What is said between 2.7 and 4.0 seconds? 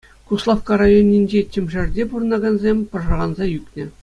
пӑшарханса ӳкнӗ.